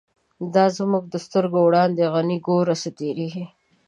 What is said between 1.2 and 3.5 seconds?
سترگو وړاندی، «غنی» گوره څه تیریږی